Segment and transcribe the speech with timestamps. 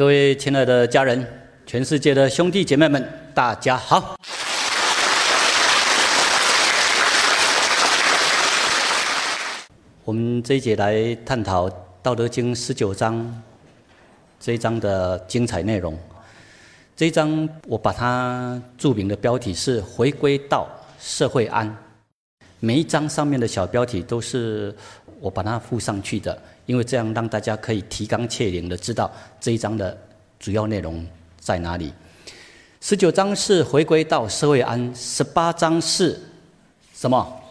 [0.00, 1.26] 各位亲爱的家人，
[1.66, 4.16] 全世界的兄弟姐妹们，大家好。
[10.02, 11.68] 我们这一节来探讨
[12.02, 13.42] 《道德经》十九章
[14.40, 15.94] 这一章的精彩内容。
[16.96, 20.66] 这一章我把它注明的标题是“回归道，
[20.98, 21.76] 社会安”。
[22.58, 24.74] 每一章上面的小标题都是
[25.20, 29.10] 我把它附上去的，因为这样让大家可以提纲挈领的知道
[29.40, 29.98] 这一章的
[30.38, 31.04] 主要内容
[31.40, 31.92] 在哪里。
[32.80, 36.16] 十九章是回归到社会安，十八章是
[36.94, 37.42] 什么？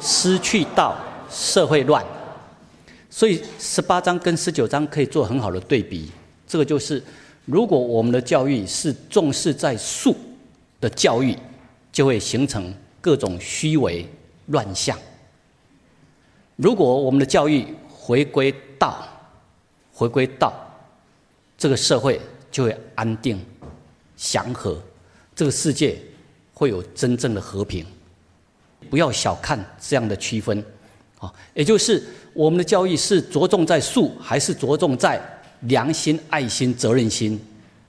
[0.00, 0.96] 失去道。
[1.32, 2.04] 社会乱，
[3.08, 6.10] 所以十八章跟十九章可以做很好的对比。
[6.44, 7.00] 这个就是，
[7.44, 10.16] 如果我们的教育是重视在术
[10.80, 11.36] 的教育，
[11.92, 14.04] 就会形成各种虚伪
[14.46, 14.96] 乱象；
[16.56, 17.64] 如果我们的教育
[18.02, 19.06] 回归道，
[19.92, 20.52] 回归道，
[21.58, 22.18] 这个社会
[22.50, 23.38] 就会安定
[24.16, 24.82] 祥和，
[25.36, 25.98] 这个世界
[26.54, 27.84] 会有真正的和平。
[28.88, 30.64] 不要小看这样的区分。
[31.18, 32.02] 啊，也就是
[32.32, 35.20] 我们的教育是着重在术，还是着重在
[35.60, 37.38] 良心、爱心、责任心？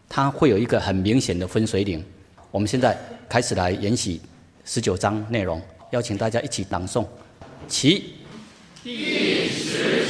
[0.09, 2.03] 它会有一个很明显的分水岭。
[2.52, 2.97] 我们现在
[3.30, 4.19] 开始来研习
[4.66, 7.05] 十九章内容，邀请大家一起朗诵。
[7.69, 8.16] 起。
[8.83, 10.07] 第十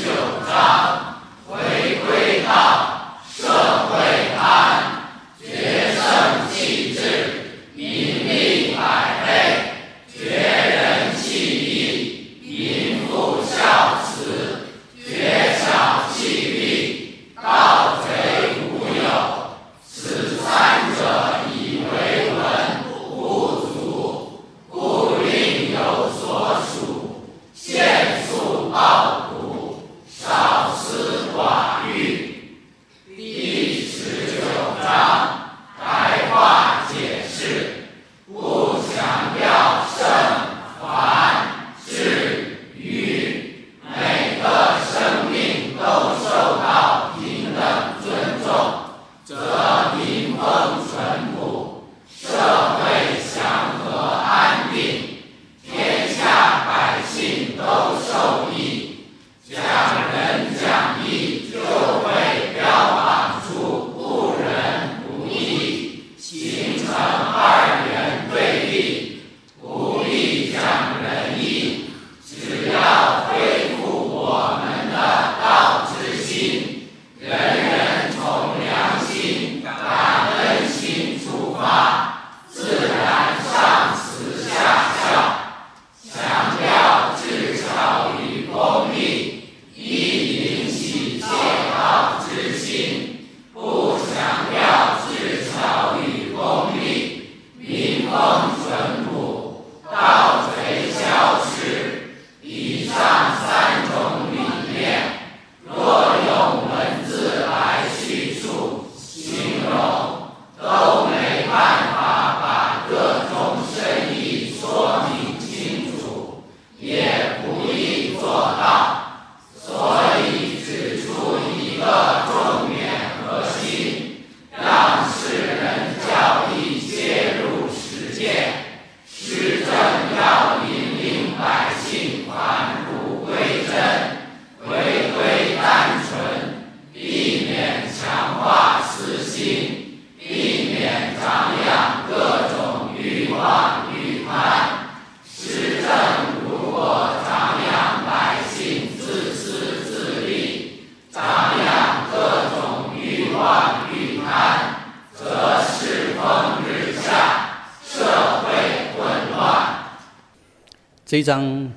[161.21, 161.71] 一章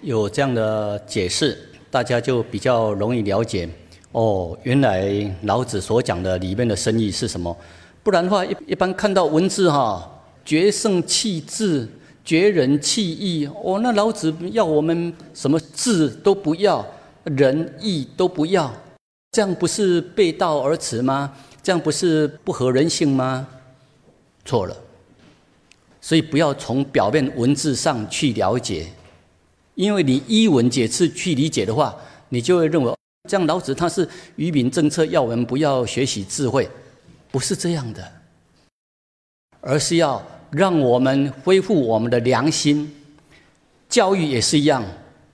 [0.00, 1.58] 有这样的解释。
[1.90, 3.68] 大家就比较容易了解
[4.12, 7.54] 哦，原来老子所讲的里面的深意是什么？
[8.02, 10.10] 不然的话，一一般看到文字哈，
[10.42, 11.86] 决胜气质，
[12.24, 16.82] 绝人弃义哦，那老子要我们什么智都不要，
[17.24, 18.72] 仁义都不要，
[19.32, 21.30] 这样不是背道而驰吗？
[21.62, 23.46] 这样不是不合人性吗？
[24.46, 24.74] 错了，
[26.00, 28.86] 所以不要从表面文字上去了解。
[29.74, 31.94] 因为你依文解字去理解的话，
[32.30, 32.92] 你就会认为
[33.28, 36.68] 这样老子他是愚民政策，要我们不要学习智慧，
[37.30, 38.12] 不是这样的，
[39.60, 42.92] 而是要让我们恢复我们的良心。
[43.88, 44.84] 教育也是一样，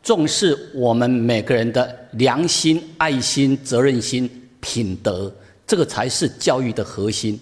[0.03, 4.31] 重视我们每个人的良心、爱心、责任心、
[4.61, 5.35] 品德，
[5.67, 7.41] 这个才是教育的核心。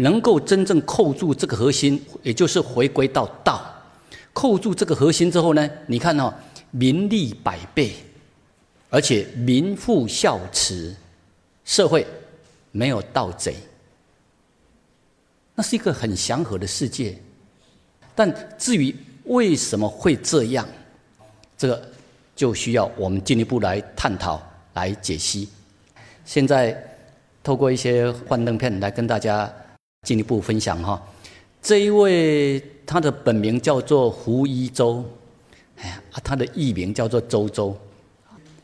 [0.00, 3.64] 能够真正扣住这个核心，也就是回归到道。
[4.32, 6.32] 扣住这个核心之后呢，你看哦，
[6.70, 7.92] 民利百倍，
[8.90, 10.94] 而且民富孝慈，
[11.64, 12.06] 社会
[12.70, 13.56] 没有盗贼，
[15.56, 17.18] 那是一个很祥和的世界。
[18.14, 20.64] 但至于为什么会这样，
[21.56, 21.88] 这个
[22.36, 24.40] 就需要我们进一步来探讨、
[24.74, 25.48] 来解析。
[26.24, 26.80] 现在
[27.42, 29.52] 透过一些幻灯片来跟大家
[30.08, 30.98] 进一步分享哈。
[31.60, 35.04] 这一位，他的本名叫做胡一舟，
[35.76, 37.76] 哎呀，他的艺名叫做周周。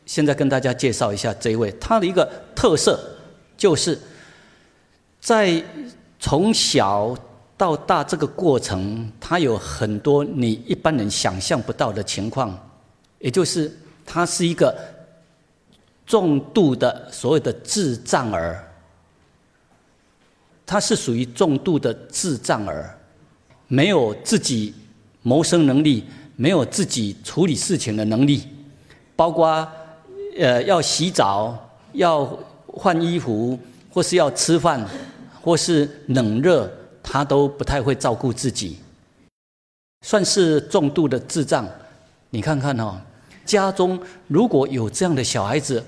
[0.07, 2.99] 现在跟大家介绍一下这一位，他的一个特色
[3.55, 3.95] 就是，
[5.19, 5.63] 在
[6.19, 7.15] 从小
[7.55, 12.57] 到大这个过程，他有很多你一般人想象不到的情况，
[13.19, 13.71] 也就是
[14.03, 14.75] 他是一个
[16.07, 18.64] 重度的所谓的智障儿。
[20.65, 22.97] 他是属于重度的智障儿，
[23.67, 24.73] 没有自己
[25.21, 26.03] 谋生能力，
[26.35, 28.43] 没有自己处理事情的能力，
[29.15, 29.67] 包括
[30.37, 31.57] 呃要洗澡、
[31.93, 32.25] 要
[32.65, 33.57] 换衣服，
[33.91, 34.83] 或是要吃饭，
[35.41, 36.71] 或是冷热，
[37.03, 38.77] 他都不太会照顾自己，
[40.01, 41.67] 算是重度的智障。
[42.31, 42.99] 你看看哦，
[43.45, 45.83] 家中如果有这样的小孩子，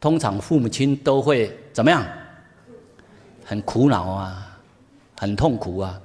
[0.00, 2.04] 通常父母亲都会怎么样？
[3.44, 4.58] 很苦恼啊，
[5.18, 6.00] 很痛苦啊！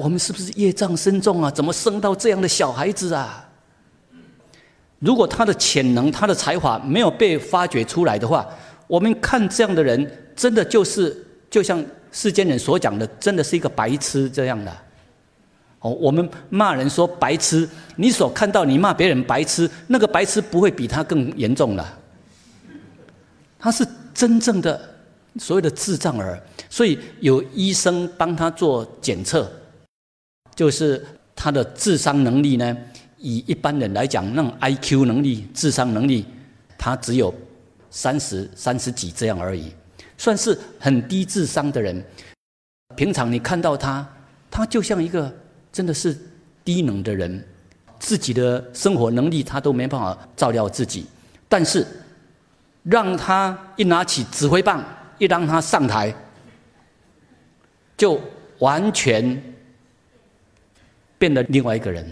[0.00, 1.50] 我们是不是业障深重啊？
[1.50, 3.44] 怎么生到这样的小孩子啊？
[5.00, 8.46] 如果他的潜能、他的才华没有被发掘出来的话，
[8.86, 14.72] 我们看这样的人，真的就是就像世间人所讲的，真的是一个白痴这样的。
[15.80, 21.98] 哦，我们骂人说白痴，你所看到你骂别人白痴，那个白痴不会比他更严重了。
[23.58, 24.97] 他是真正的。
[25.36, 29.50] 所谓的智障儿，所以有医生帮他做检测，
[30.54, 31.04] 就是
[31.36, 32.76] 他的智商能力呢，
[33.18, 36.26] 以一般人来讲，那种 I Q 能力、智商能力，
[36.76, 37.32] 他只有
[37.90, 39.72] 三十三十几这样而已，
[40.16, 42.04] 算是很低智商的人。
[42.96, 44.06] 平常你看到他，
[44.50, 45.32] 他就像一个
[45.72, 46.18] 真的是
[46.64, 47.46] 低能的人，
[48.00, 51.06] 自己的生活能力他都没办法照料自己，
[51.48, 51.86] 但是
[52.82, 54.84] 让他一拿起指挥棒。
[55.18, 56.14] 一让他上台，
[57.96, 58.20] 就
[58.58, 59.42] 完全
[61.18, 62.06] 变得另外一个人。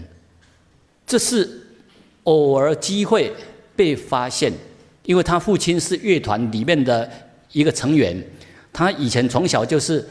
[1.05, 1.49] 这是
[2.23, 3.33] 偶尔机会
[3.75, 4.51] 被发现，
[5.03, 7.09] 因为他父亲是乐团里面的
[7.53, 8.21] 一个成员，
[8.73, 10.05] 他以前从小就是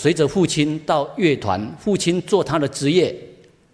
[0.00, 3.16] 随着父亲到乐团，父亲做他的职业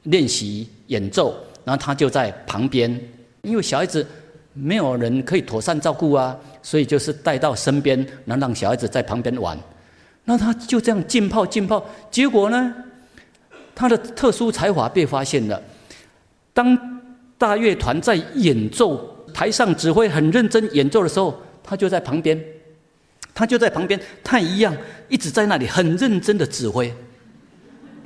[0.05, 2.88] 练习演奏，然后他就在旁边，
[3.43, 4.06] 因为小孩子
[4.52, 6.37] 没有人可以妥善照顾啊。
[6.62, 9.58] 所以就是带到身边，然后让小孩子在旁边玩，
[10.26, 12.75] 那他就这样浸泡浸泡，结果呢，
[13.75, 15.58] 他的特殊才华被发现了。
[16.52, 16.79] 当
[17.38, 22.38] 大乐团在演奏，台上指挥很认真演奏的时候，他就在旁边，
[23.32, 24.76] 他就在旁边，他一样
[25.08, 26.93] 一直在那里很认真的指挥，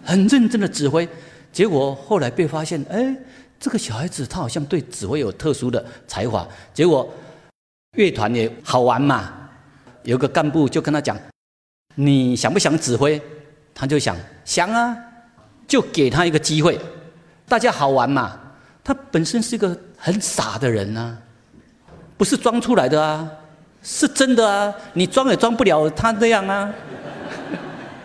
[0.05, 1.09] 很认真的指挥。
[1.51, 3.17] 结果后来被发现，哎，
[3.59, 7.09] 这个小孩子他好像对指挥有特殊的才华，结果。
[7.97, 9.33] 乐团也好玩嘛，
[10.03, 11.17] 有个干部就跟他讲
[11.95, 13.23] ：“你想不想指挥？”
[13.73, 14.97] 他就想想啊，
[15.69, 16.77] 就给他一个机会。
[17.47, 18.37] 大家好玩嘛，
[18.83, 21.17] 他本身是一个很傻的人啊，
[22.17, 23.31] 不是装出来的啊，
[23.81, 24.75] 是真的啊。
[24.95, 26.69] 你装也装不了他那样啊，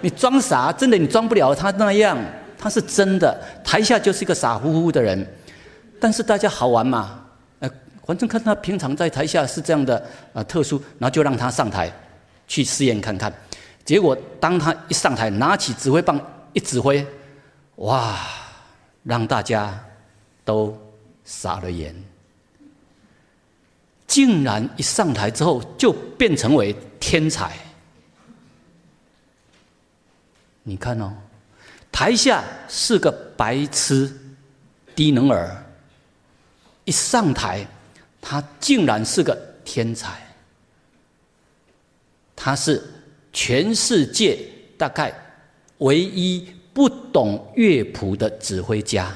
[0.02, 2.16] 你装傻，真的你装不了他那样，
[2.60, 3.36] 他是真的。
[3.64, 5.28] 台下就是一个傻乎乎的人，
[6.00, 7.26] 但是大家好玩嘛。
[7.60, 7.70] 呃
[8.06, 10.04] 反正看他平常在台下是这样的
[10.34, 11.94] 啊，特殊，然后就让他上台
[12.48, 13.32] 去试验看看。
[13.86, 16.20] 结果当他一上台，拿起指挥棒
[16.54, 17.06] 一指挥，
[17.76, 18.18] 哇，
[19.04, 19.80] 让大家
[20.44, 20.76] 都
[21.24, 21.96] 傻了眼。
[24.08, 27.56] 竟然一上台之后就变成为天才。
[30.64, 31.14] 你看哦，
[31.92, 34.12] 台下是个白痴、
[34.96, 35.64] 低能儿，
[36.90, 37.66] 一上台。
[38.22, 40.22] 他竟然是个天才，
[42.36, 42.84] 他是
[43.32, 44.38] 全世界
[44.78, 45.14] 大概
[45.78, 49.10] 唯一不懂乐谱的指挥家。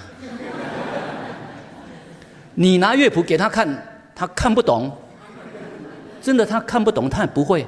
[2.55, 3.67] 你拿乐谱给他看，
[4.15, 4.89] 他看不懂，
[6.21, 7.67] 真的他看不懂，他也不会。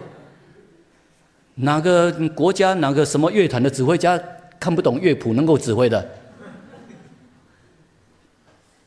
[1.55, 4.17] 哪个国家哪个什么乐团的指挥家
[4.57, 6.09] 看不懂乐谱能够指挥的？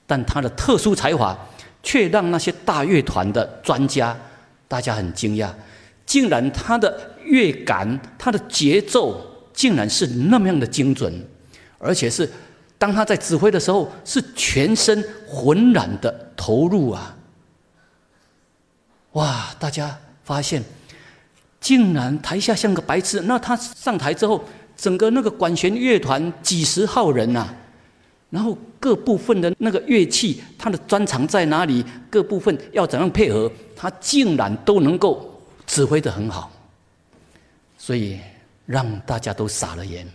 [0.09, 1.39] 但他的特殊才华。
[1.81, 4.15] 却让那些大乐团的专家，
[4.67, 5.49] 大家很惊讶，
[6.05, 9.25] 竟然他的乐感、他的节奏，
[9.55, 11.25] 竟然是那么样的精准，
[11.79, 12.29] 而且是
[12.77, 17.17] 当他在指挥的时候，是全身浑然的投入啊！
[19.13, 20.63] 哇，大家发现，
[21.61, 23.21] 竟然台下像个白痴。
[23.23, 24.45] 那他上台之后，
[24.77, 27.55] 整个那个管弦乐团几十号人呐。
[28.31, 31.85] 然后各部分的那个乐器，它的专长在哪里？
[32.11, 33.51] 各部分要怎样配合？
[33.75, 36.51] 他竟然都能够指挥的很好，
[37.79, 38.19] 所以
[38.67, 40.07] 让大家都傻了眼。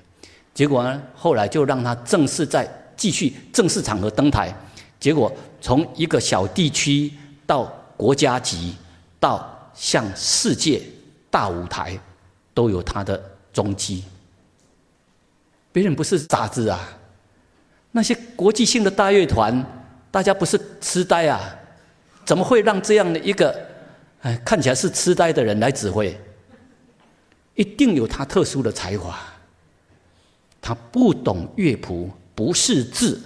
[0.53, 4.53] 结果呢，后来就让他正式在继续正式场合登台。
[4.99, 7.11] 结果从一个小地区
[7.47, 7.65] 到
[7.97, 8.75] 国家级，
[9.19, 10.81] 到向世界
[11.31, 11.99] 大舞台，
[12.53, 13.19] 都有他的
[13.51, 14.03] 踪迹。
[15.71, 16.79] 别人不是傻子啊！
[17.93, 19.65] 那些国际性的大乐团，
[20.11, 21.39] 大家不是痴呆啊？
[22.25, 23.55] 怎么会让这样的一个，
[24.21, 26.19] 哎，看起来是痴呆的人来指挥？
[27.55, 29.17] 一定有他特殊的才华。
[30.59, 33.21] 他不懂乐谱，不识字，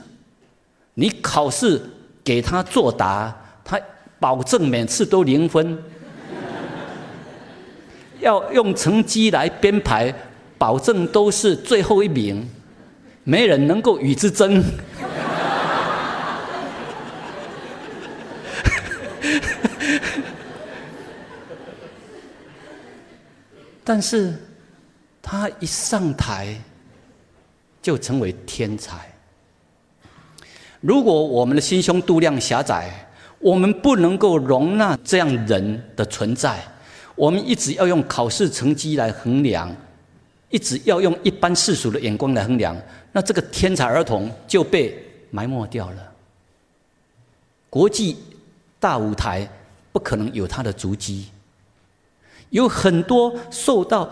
[0.95, 1.81] 你考试
[2.23, 3.33] 给他作答，
[3.63, 3.79] 他
[4.19, 5.81] 保证每次都零分。
[8.19, 10.13] 要用成绩来编排，
[10.57, 12.49] 保证都是最后一名。
[13.29, 14.63] 没人能够与之争，
[23.83, 24.33] 但是
[25.21, 26.55] 他一上台
[27.81, 29.13] 就成为天才。
[30.79, 36.63] 如果我们的心胸度量狭窄，我们不能够容纳这样人的存在，
[37.13, 39.75] 我们一直要用考试成绩来衡量。
[40.49, 42.73] 一直要用一般世俗的眼光来衡量，
[43.17, 44.95] 那这个天才儿童就被
[45.31, 46.13] 埋没掉了。
[47.67, 48.15] 国际
[48.79, 49.49] 大舞台
[49.91, 51.29] 不可能有他的足迹。
[52.51, 54.07] 有很多受到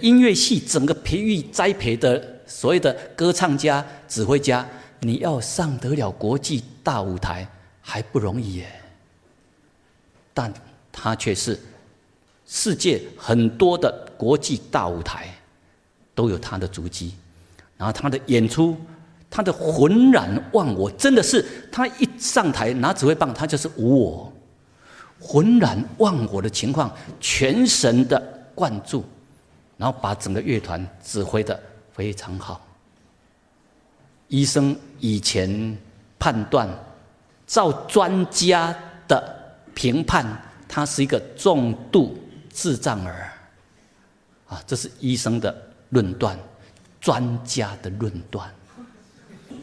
[0.00, 4.68] 音乐系整个培育栽培的所谓的歌唱家、指挥家，
[5.02, 7.48] 你要上得了国际大舞台
[7.80, 8.68] 还不容易耶。
[10.34, 10.52] 但
[10.90, 11.56] 他却是
[12.44, 15.32] 世界很多的国际大舞台。
[16.12, 17.14] 都有他的足迹，
[17.78, 18.76] 然后他的演出，
[19.30, 21.42] 他的浑然忘我，真的是
[21.72, 24.32] 他一上台拿指挥棒，他就是无我，
[25.18, 28.20] 浑然忘我的情况，全神的
[28.54, 29.02] 灌注，
[29.76, 31.58] 然后把整个乐团指挥的
[31.92, 32.60] 非常好。
[34.26, 35.78] 医生以前
[36.18, 36.68] 判断，
[37.46, 39.34] 照专家的
[39.72, 40.26] 评判，
[40.68, 42.18] 他是一个重度
[42.52, 43.32] 智障儿，
[44.48, 45.64] 啊，这是医生的。
[45.90, 46.38] 论断，
[47.08, 48.54] 专家的论断，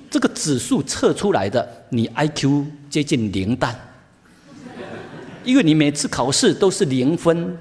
[0.09, 3.79] 这个指数测出来的，你 I Q 接近零蛋，
[5.43, 7.55] 因为你每次考试都是零分。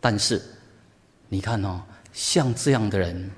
[0.00, 0.40] 但是，
[1.28, 1.82] 你看哦，
[2.14, 3.30] 像这样的人，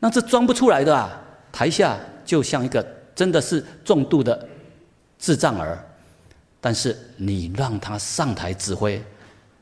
[0.00, 1.22] 那这装不出来的啊！
[1.52, 4.48] 台下就像一个真的是重度的
[5.20, 5.78] 智障儿，
[6.60, 9.00] 但是你让他上台指挥，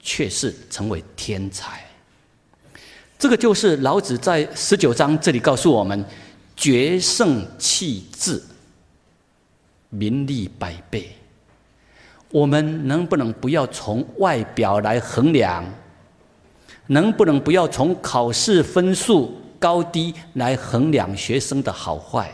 [0.00, 1.84] 却是成为天才。
[3.20, 6.02] 这个就是老子在十九章这里告诉我们：
[6.56, 8.42] 决胜气质，
[9.90, 11.14] 名利百倍。
[12.30, 15.62] 我们能不能不要从外表来衡量？
[16.86, 22.32] 能不能不要从考试分数高低来衡量学生的好坏？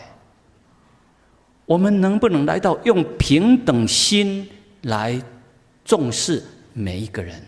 [1.64, 4.48] 我们能不能来到用平等心
[4.82, 5.20] 来
[5.84, 6.40] 重视
[6.72, 7.44] 每一个人？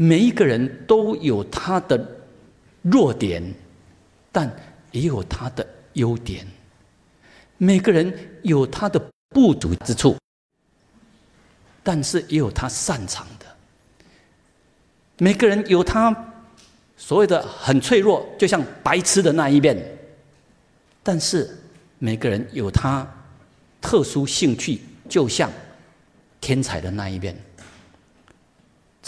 [0.00, 2.08] 每一个人都有他的
[2.82, 3.42] 弱点，
[4.30, 4.48] 但
[4.92, 6.46] 也有他的优点。
[7.56, 10.16] 每个人有他的不足之处，
[11.82, 13.46] 但是也有他擅长的。
[15.18, 16.14] 每个人有他
[16.96, 19.76] 所谓的很脆弱，就像白痴的那一面，
[21.02, 21.58] 但是
[21.98, 23.04] 每个人有他
[23.80, 25.50] 特殊兴趣，就像
[26.40, 27.36] 天才的那一面。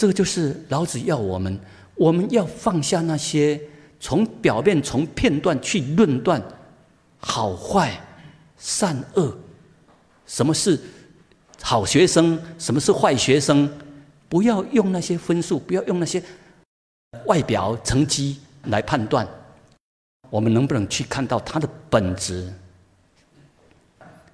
[0.01, 1.59] 这个就是老子要我们，
[1.93, 3.61] 我们要放下那些
[3.99, 6.41] 从表面、从片段去论断
[7.19, 8.03] 好坏、
[8.57, 9.37] 善恶，
[10.25, 10.79] 什么是
[11.61, 13.71] 好学生，什么是坏学生，
[14.27, 16.19] 不要用那些分数，不要用那些
[17.27, 19.27] 外表成绩来判断，
[20.31, 22.51] 我们能不能去看到他的本质？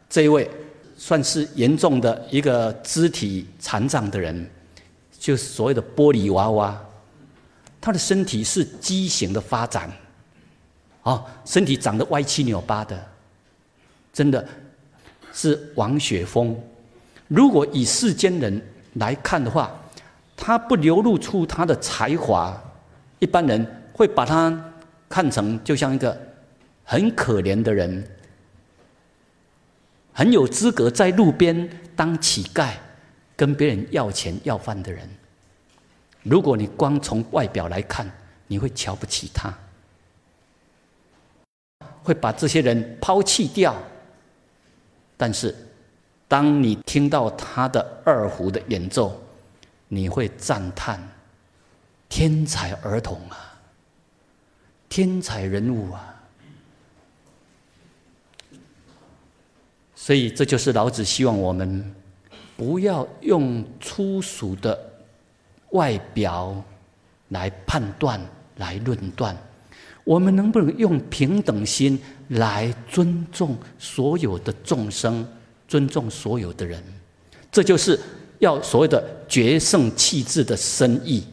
[0.09, 0.49] 这一位
[0.95, 4.49] 算是严重的一个肢体残障的人。
[5.27, 6.81] 就是所谓的玻璃娃娃，
[7.81, 9.91] 他的身体是畸形的发展，
[11.03, 12.97] 啊，身体长得歪七扭八的，
[14.13, 14.47] 真的
[15.33, 16.57] 是王雪峰。
[17.27, 19.77] 如果以世间人来看的话，
[20.37, 22.57] 他不流露出他的才华，
[23.19, 24.57] 一般人会把他
[25.09, 26.17] 看成就像一个
[26.85, 28.09] 很可怜的人，
[30.13, 32.71] 很有资格在路边当乞丐，
[33.37, 35.07] 跟别人要钱要饭的人。
[36.23, 38.11] 如果你光从外表来看，
[38.47, 39.57] 你会瞧不起他，
[42.03, 43.73] 会把这些人抛弃掉。
[45.15, 45.55] 但是，
[46.27, 49.21] 当你听到他的二胡的演奏，
[49.87, 51.01] 你会赞叹：
[52.09, 53.57] 天才儿童啊，
[54.89, 56.13] 天才人物啊！
[59.95, 61.95] 所以，这就是老子希望我们
[62.57, 64.77] 不要用粗俗的
[65.69, 66.61] 外表
[67.29, 68.19] 来判断、
[68.57, 69.37] 来论断。
[70.03, 71.99] 我们能不能用平等心
[72.29, 75.25] 来尊重所有的众生，
[75.67, 76.81] 尊重所有的人？
[77.51, 77.99] 这就是
[78.39, 81.23] 要所谓的决胜气质的深意。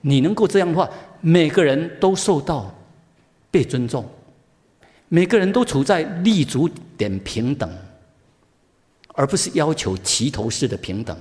[0.00, 0.90] 你能够这样的话，
[1.20, 2.74] 每个人都受到
[3.52, 4.04] 被尊重，
[5.08, 7.70] 每个人都处在立足点平等，
[9.12, 11.16] 而不是要求齐头式的平等。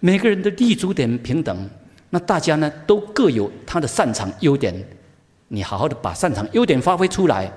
[0.00, 1.68] 每个人的立足点平等，
[2.10, 4.74] 那大家呢都各有他的擅长优点。
[5.48, 7.50] 你好好的把擅长优点发挥出来，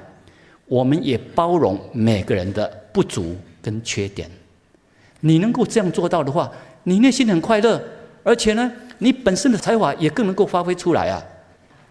[0.65, 4.29] 我们也包容每个人的不足跟缺点。
[5.21, 6.51] 你能够这样做到的话，
[6.83, 7.81] 你内心很快乐，
[8.23, 11.21] 而且呢，你本身的才华也更能够发挥出来啊！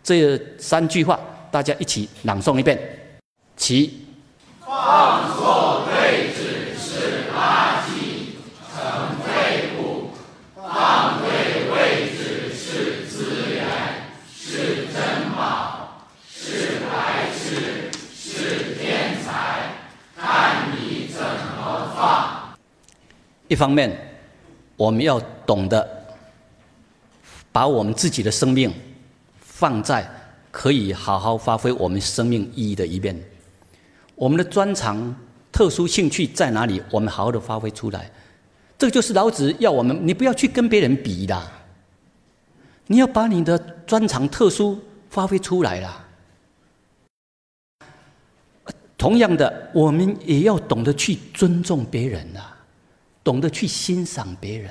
[0.02, 1.20] 这三句话，
[1.50, 2.78] 大家一起朗诵一遍：
[3.56, 4.06] 其
[4.64, 8.32] 放错位置是垃圾，
[8.72, 10.12] 成废物；
[10.78, 13.66] 放对位置是资源，
[14.32, 19.72] 是珍宝，是白痴，是天才。
[20.16, 22.56] 看你怎么放。
[23.48, 23.90] 一方面，
[24.76, 26.06] 我们要懂得
[27.50, 28.72] 把我们自己的生命
[29.40, 30.08] 放在
[30.52, 33.20] 可以好好发挥我们生命意义的一面。
[34.14, 35.12] 我们的专长、
[35.50, 36.80] 特殊兴趣在哪里？
[36.92, 38.08] 我们好好的发挥出来。
[38.78, 41.36] 这就是老子要我们，你不要去跟别人比的，
[42.86, 46.04] 你要把你的专长、特殊发挥出来啦。
[48.96, 52.56] 同样的，我们也要懂得去尊重别人啊，
[53.24, 54.70] 懂得去欣赏别人。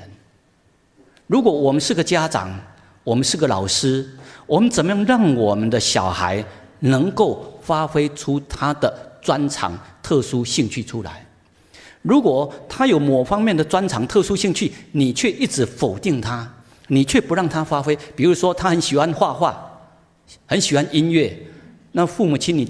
[1.26, 2.58] 如果我们是个家长，
[3.04, 4.08] 我们是个老师，
[4.46, 6.42] 我们怎么样让我们的小孩
[6.80, 11.27] 能够发挥出他的专长、特殊兴趣出来？
[12.02, 16.50] 如果他有某方面的专长、特殊兴趣，你却一直否定他，
[16.88, 17.96] 你却不让他发挥。
[18.14, 19.80] 比如说，他很喜欢画画，
[20.46, 21.36] 很喜欢音乐，
[21.92, 22.68] 那父母亲你。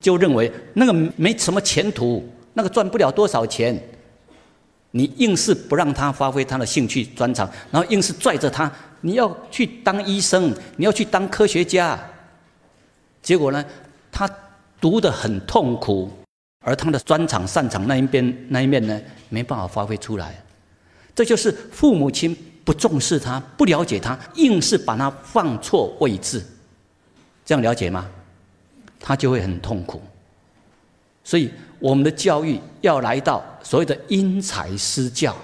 [0.00, 3.76] 就认为那个没什么前途，那个赚不了多少钱，
[4.92, 11.98] 你硬是不让他发挥他的兴趣专长，然后硬是拽着他，你要去当医生，你要去当科学家，
[13.20, 13.64] 结果呢，
[14.12, 14.30] 他
[14.80, 16.08] 读得很痛苦，
[16.60, 20.42] 而他的专长擅长那一边那一面呢，没办法发挥出来，
[21.14, 26.44] 这就是父母亲不重视他，不了解他，硬是把他放错位置，
[27.44, 28.08] 这样了解吗？
[29.00, 30.02] 他就会很痛苦，
[31.22, 35.34] 所以我们的教育要来到所谓的因材施教，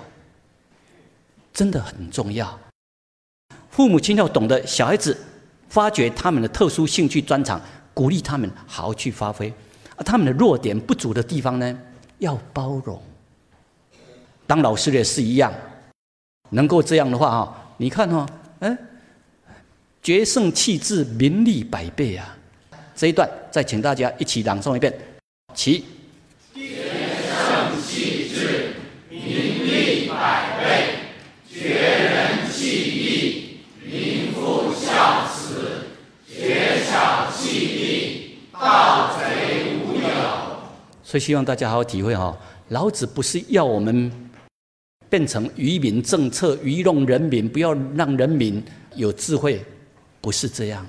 [1.53, 2.59] 真的很重要。
[3.70, 5.16] 父母亲要懂得小孩子
[5.68, 7.61] 发掘他们的特殊兴趣专长，
[7.94, 9.53] 鼓励他们好好去发挥，
[9.99, 11.79] 他们的弱点不足的地方呢，
[12.19, 13.01] 要包容。
[14.47, 15.53] 当老师也是一样，
[16.51, 18.27] 能够这样的话哈，你看哈，
[18.61, 18.77] 哎，
[20.03, 22.37] 决胜气质，名利百倍啊。
[22.97, 24.93] 这一段再请大家一起朗诵一遍，
[25.55, 25.85] 起。
[26.55, 26.61] 决
[27.27, 28.75] 胜气质，
[29.09, 35.89] 名利百倍；绝人弃义，名副孝慈；
[36.29, 40.07] 绝巧弃利，盗贼无有。
[41.14, 42.37] 所以希望大家好好体会哈，
[42.70, 44.11] 老子不是要我们
[45.09, 48.61] 变成愚民政策，愚弄人民，不要让人民
[48.96, 49.64] 有智慧，
[50.20, 50.85] 不是这样。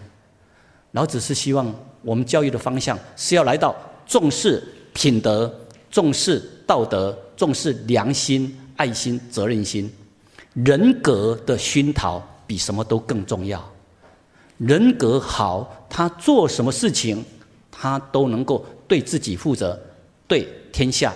[0.93, 1.71] 老子是希望。
[2.01, 3.75] 我们教育的方向是要来到
[4.07, 4.63] 重视
[4.95, 5.53] 品德、
[5.91, 9.93] 重视道德、重视良心、爱心、责任心，
[10.55, 13.63] 人格的熏陶比什么都更重要。
[14.57, 17.23] 人格好，他做什么事情，
[17.69, 19.79] 他都能够对自己负责，
[20.27, 21.13] 对天下、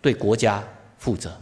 [0.00, 0.62] 对国家
[0.98, 1.32] 负责。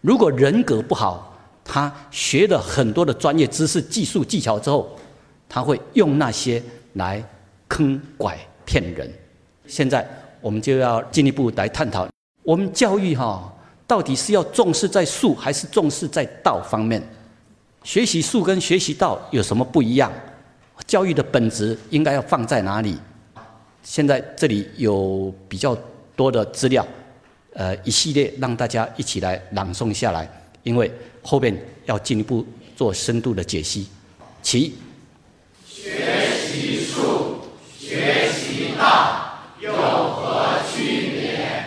[0.00, 4.98] 如果人格不好，他学了很多的专业知识、技术、技巧之后，
[5.48, 6.62] 他会用那些
[6.94, 7.24] 来。
[7.66, 9.10] 坑拐骗人，
[9.66, 10.06] 现在
[10.40, 12.06] 我们就要进一步来探讨，
[12.42, 13.52] 我们教育哈
[13.86, 17.02] 到底是要重视在术，还是重视在道方面？
[17.82, 20.12] 学习术跟学习道有什么不一样？
[20.86, 22.96] 教育的本质应该要放在哪里？
[23.82, 25.76] 现在这里有比较
[26.16, 26.86] 多的资料，
[27.54, 30.28] 呃，一系列让大家一起来朗诵下来，
[30.62, 30.90] 因为
[31.22, 32.46] 后面要进一步
[32.76, 33.88] 做深度的解析。
[34.42, 34.76] 其
[35.66, 37.40] 学习术，
[37.78, 41.64] 学习道，有何区别？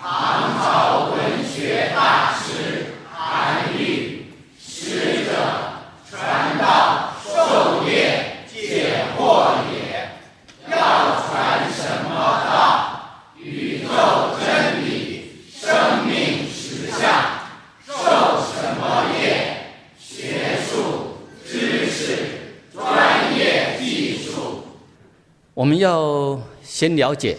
[0.00, 4.26] 唐朝文学大师韩愈，
[4.60, 5.30] 师者，
[6.10, 10.10] 传道授业解惑也。
[10.70, 12.50] 要传什么道？
[13.38, 13.88] 宇宙
[14.40, 17.00] 真理，生命实相。
[17.86, 19.56] 授什么业？
[19.98, 22.16] 学术、知识、
[22.72, 24.64] 专业技术。
[25.54, 27.36] 我们要先了解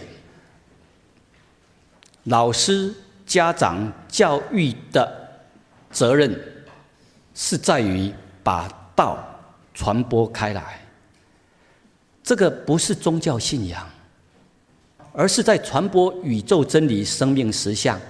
[2.24, 2.94] 老师、
[3.26, 5.40] 家长教育的
[5.90, 6.38] 责任，
[7.34, 9.18] 是在于把道
[9.72, 10.80] 传播开来。
[12.22, 13.86] 这个不是宗教信仰，
[15.12, 18.00] 而是在传播宇宙真理、生命实相，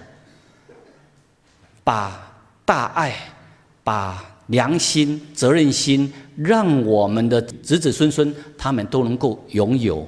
[1.83, 2.33] 把
[2.65, 3.17] 大爱、
[3.83, 10.07] 把良心、责任心，让我们的子子孙孙他们都能够拥有，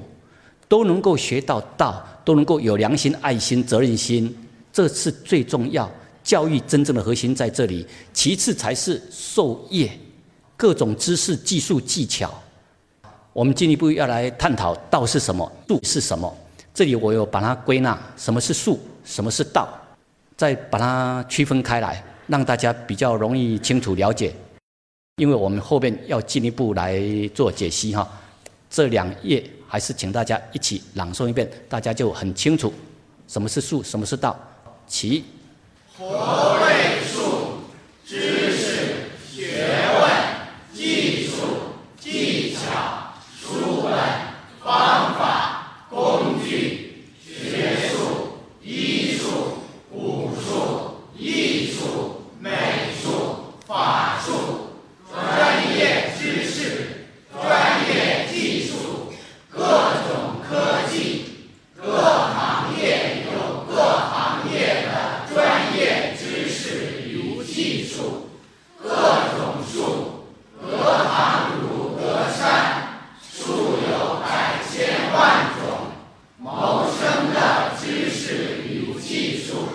[0.68, 4.36] 都能够学到道，都能够有良心、爱心、责任心，
[4.72, 5.90] 这是最重要。
[6.22, 9.88] 教育真正的核心在这里，其次才是授业，
[10.56, 12.34] 各种知识、技术、技巧。
[13.32, 16.36] 我们进一步要来探讨道是什么，术是什么。
[16.74, 19.68] 这里我有把它归纳，什么是术，什么是道，
[20.36, 24.34] 再把它区分开来，让大家比较容易清楚了解。
[25.18, 27.00] 因为我们后面要进一步来
[27.32, 28.06] 做解析哈，
[28.68, 32.72] 这两页还是请大家一起朗诵一遍，大家就很清楚
[33.28, 34.38] 什么是术，什么是道。
[34.86, 35.24] 其
[35.96, 37.62] 何谓术？
[38.06, 39.64] 之识、学
[40.00, 40.10] 问、
[40.72, 41.42] 技术、
[41.98, 43.02] 技巧。
[43.38, 43.92] 书本、
[44.60, 49.58] 方法、工具、学术、医术、
[49.92, 52.50] 武术、艺术、美
[53.00, 54.70] 术、法术、
[55.08, 59.12] 专业知识、专业技术、
[59.48, 59.60] 各
[60.08, 61.50] 种科技，
[61.80, 68.30] 各行业有各行业的专业知识与技术，
[68.82, 70.26] 各种术，
[70.60, 72.82] 隔行如隔山。
[73.38, 75.92] 术有百千万种，
[76.36, 79.68] 谋生的知识与技术，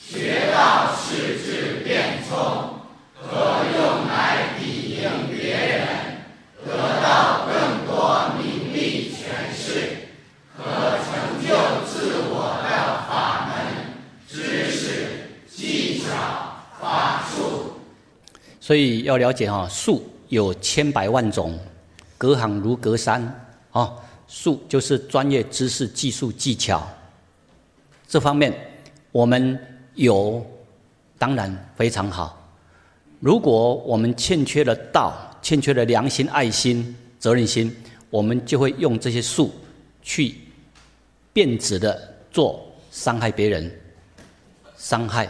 [0.00, 2.80] 学到识智变聪，
[3.14, 3.36] 可
[3.76, 5.86] 用来抵应别人，
[6.66, 10.08] 得到更多名利权势，
[10.56, 11.54] 可成就
[11.86, 13.54] 自我的法门、
[14.26, 16.08] 知识、技巧、
[16.80, 17.74] 法术。
[18.72, 21.58] 所以要了解哈，术有千百万种。
[22.16, 23.22] 隔行如隔山，
[23.72, 26.82] 哦，术就是专业知识、技术、技巧。
[28.08, 28.50] 这方面
[29.10, 29.60] 我们
[29.92, 30.42] 有，
[31.18, 32.50] 当然非常好。
[33.20, 37.76] 如果我们欠缺了道，欠缺了良心、爱心、责任心，
[38.08, 39.52] 我们就会用这些术
[40.00, 40.34] 去
[41.30, 43.70] 变质的做伤害别人、
[44.78, 45.28] 伤害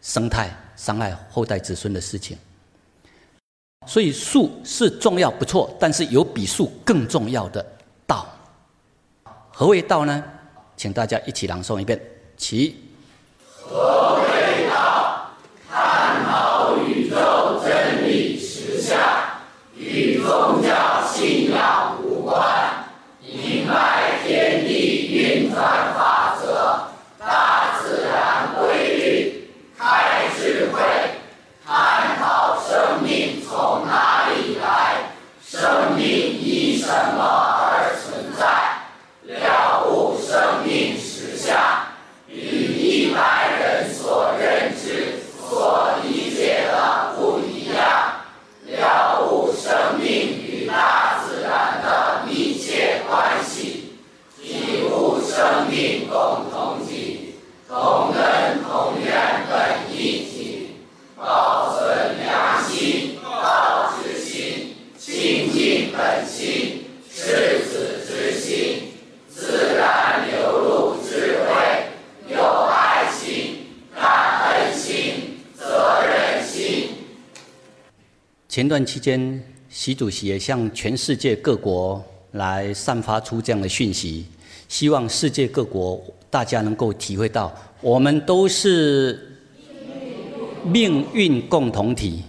[0.00, 2.38] 生态、伤害后代子孙的事情。
[3.86, 7.64] 所以术是重要不错，但是有比术更重要的
[8.06, 8.26] 道。
[9.52, 10.22] 何谓道呢？
[10.76, 11.98] 请大家一起朗诵一遍。
[12.36, 12.76] 其
[13.48, 15.30] 何谓道？
[15.70, 18.98] 探讨宇宙真理实相，
[19.74, 22.84] 与宗教信仰无关，
[23.22, 30.82] 明白天地运转法则、大自然规律，开智慧。
[31.64, 35.10] 探讨生命从哪里来，
[35.42, 38.46] 生命因什么而存在，
[39.24, 41.58] 了悟生命实相，
[42.28, 48.20] 与一般人所认知、所理解的不一样，
[48.66, 50.06] 了悟生命
[50.46, 53.96] 与大自然的密切关系，
[54.40, 57.34] 体悟生命共同体，
[57.68, 60.76] 同根同源本一体。
[61.18, 68.92] 保存良心、道之心，清净本心，赤子之心，
[69.28, 71.88] 自然流露智慧，
[72.28, 72.38] 有
[72.70, 73.66] 爱心、
[73.98, 76.98] 感恩心、责任心。
[78.56, 79.38] 前段期间，
[79.68, 84.24] 习主席也向全世界各国来散发出这样的讯息，
[84.66, 89.36] 希望世界各国大家能够体会到，我们都是。
[90.64, 92.22] 命运共同体。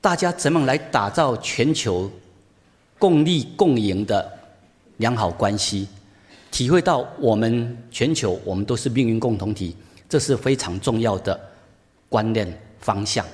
[0.00, 2.10] 大家怎么来打造全球
[2.98, 4.28] 共利共赢的
[4.96, 5.86] 良好关系？
[6.50, 9.76] 体会到我们全球我们都是命运共同体，
[10.08, 11.40] 这是非常重要的
[12.08, 13.24] 观念方向。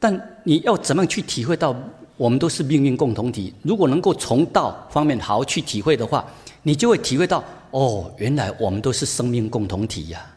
[0.00, 1.76] 但你要怎么样去体会到
[2.16, 3.54] 我们都是命运共同体？
[3.62, 6.26] 如果能够从道方面好好去体会的话，
[6.64, 10.34] 你就会体会到哦，原来我们都是生命共同体呀！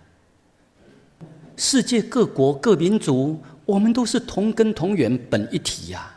[1.57, 3.41] 世界各国各民族。
[3.65, 6.13] 我们都是同根同源，本一体呀。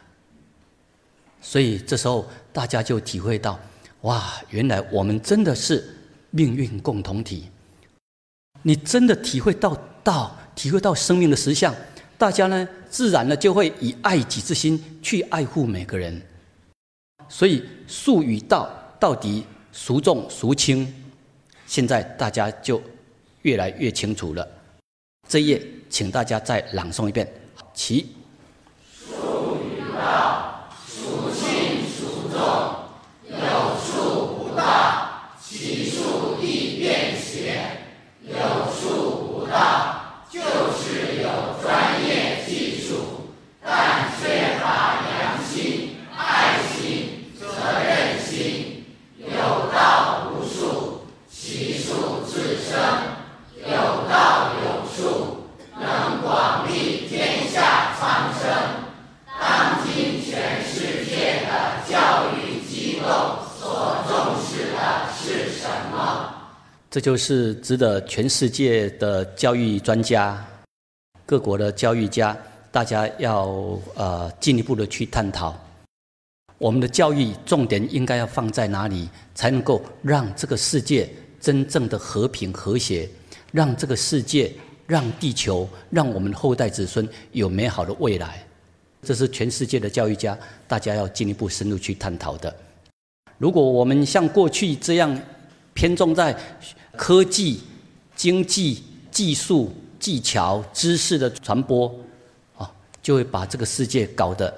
[1.40, 3.56] 所以这时候大家就体会到，
[4.00, 5.96] 哇，原来我们真的是
[6.32, 7.44] 命运共同体。
[8.62, 11.72] 你真的体会到道，体会到生命的实相，
[12.18, 16.20] 大家呢自然呢就会以爱己之心去爱护每个人。
[17.28, 20.92] 所以术与道到底孰重孰轻，
[21.66, 22.80] 现在大家就
[23.42, 24.48] 越来越清楚了。
[25.28, 27.26] 这一页，请大家再朗诵一遍。
[27.74, 28.14] 起。
[28.94, 32.38] 术与道，孰轻孰重？
[33.28, 37.60] 有术无道，其术亦便邪。
[38.22, 38.36] 有
[38.72, 39.95] 术无道，
[43.78, 47.44] 但缺乏良心、爱心、责
[47.84, 48.84] 任心。
[49.18, 52.72] 有道无术，其术自生。
[53.60, 55.44] 有道有术，
[55.78, 58.48] 能广利天下苍生。
[59.38, 63.06] 当今全世界的教育机构
[63.60, 64.76] 所重视的
[65.14, 66.32] 是什么？
[66.90, 70.42] 这就是值得全世界的教育专家、
[71.26, 72.34] 各国的教育家，
[72.76, 73.46] 大家要
[73.94, 75.58] 呃进一步的去探讨，
[76.58, 81.08] 我们的教育重点应该要放在哪里，才能够让这个世界
[81.40, 83.08] 真正的和平和谐。
[83.50, 84.52] 让这个世界，
[84.86, 88.46] 让地球，让我们的后代子孙有美好的未来，
[89.02, 92.54] 这是全世界的教育家大家要进一步深入去探讨的。
[93.38, 95.18] 如果我们像过去这样
[95.72, 96.36] 偏重在
[96.94, 97.62] 科技、
[98.14, 101.90] 经济、技术、技巧、知识的传播，
[103.06, 104.52] 就会把这个世界搞得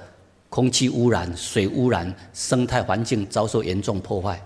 [0.49, 4.43] 空气污染、水污染、生态环境遭受严重破坏。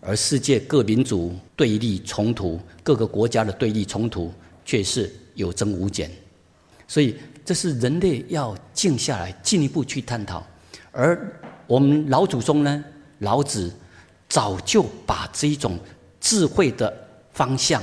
[0.00, 4.32] 而世界各民族对立冲突，各个国家的对立冲突
[4.64, 6.08] 却是有增无减，
[6.86, 10.46] 所以这是人类要静下来进一步去探讨。
[10.92, 12.84] 而我们老祖宗呢，
[13.18, 13.74] 老子
[14.28, 15.76] 早就把这一种
[16.20, 16.96] 智慧的
[17.32, 17.82] 方向，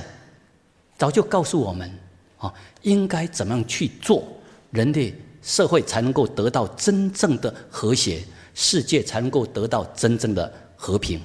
[0.97, 1.91] 早就告诉我们
[2.37, 4.25] 啊，应该怎么样去做，
[4.71, 5.13] 人类
[5.49, 11.19] 社会才能够得到真正的和谐，世界才能够得到真正的和平。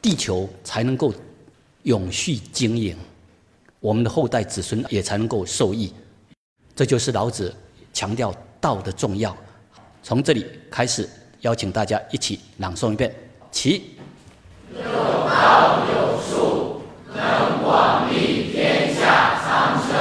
[0.00, 1.12] 地球才能够
[1.82, 2.96] 永续经营，
[3.78, 5.92] 我们的后代子孙也才能够受益。
[6.74, 7.54] 这就是老子
[7.92, 9.36] 强调道的重要。
[10.02, 11.06] 从这里开始，
[11.42, 13.14] 邀请大家一起朗诵一遍。
[13.52, 13.98] 起。
[14.72, 16.80] 有道有术，
[17.14, 19.92] 能广利天下苍生。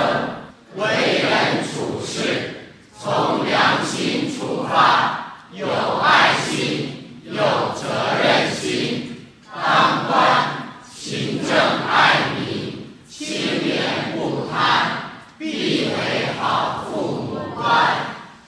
[0.78, 2.56] 为人处事，
[3.00, 5.68] 从良心出发，有
[6.02, 7.36] 爱心，有
[7.76, 7.86] 责
[8.24, 9.12] 任心。
[9.54, 17.63] 当官勤政爱民，清廉不贪，必为好父母官。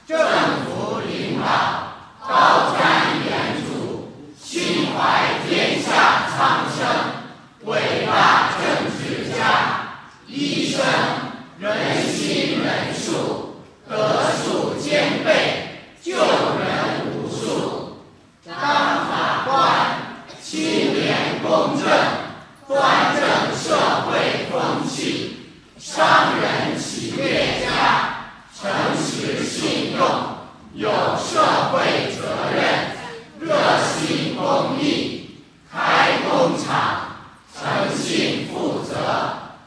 [0.08, 0.18] 政
[0.66, 1.94] 府领导
[2.28, 4.08] 高瞻远瞩，
[4.42, 6.86] 心怀天下苍生。
[7.66, 8.64] 伟大政
[8.98, 10.84] 治家，医生
[11.60, 13.56] 仁心仁术，
[13.88, 17.98] 德术兼备，救人无数。
[18.44, 19.56] 当法官。
[20.48, 21.88] 清廉公正，
[22.68, 25.32] 端正社会风气；
[25.78, 30.08] 商人企业家，诚实信用，
[30.76, 31.42] 有社
[31.74, 32.22] 会责
[32.56, 32.96] 任，
[33.42, 35.32] 热心公益，
[35.70, 37.18] 开工厂，
[37.54, 38.96] 诚信负责，